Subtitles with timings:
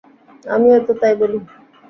[0.45, 1.37] আমিও তো তাই বলি।